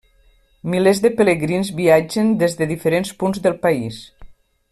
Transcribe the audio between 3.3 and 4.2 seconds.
del país.